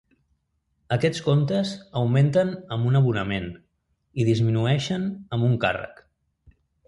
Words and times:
Aquests 0.95 1.19
comptes 1.25 1.73
augmenten 2.01 2.49
amb 2.77 2.89
un 2.91 2.97
abonament 3.01 3.45
i 4.23 4.27
disminueixen 4.31 5.07
amb 5.37 5.49
un 5.51 5.55
càrrec. 5.67 6.05